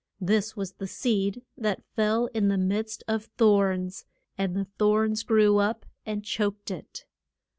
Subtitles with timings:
[0.19, 4.03] This was the seed that fell in the midst of thorns,
[4.35, 7.05] and the thorns grew up and choked it.